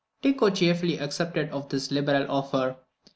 [0.23, 2.77] Tycho cheerfully accepted of this liberal offer.